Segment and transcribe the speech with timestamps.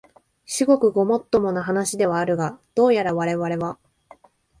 [0.45, 3.77] 至極ごもっともな話ではあるが、どうやらわれわれは、